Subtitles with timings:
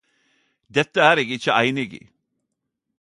[0.75, 2.03] Dette er eg ikkje einig i.